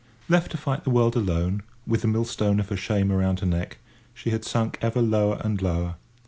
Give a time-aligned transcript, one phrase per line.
[0.27, 3.77] Left to fight the world alone, with the millstone of her shame around her neck,
[4.15, 5.97] she had sunk ever lower and lower.